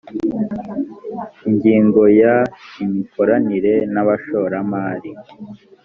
[1.47, 2.35] ingingo ya…:
[2.83, 5.11] imikoranire n’abashoramari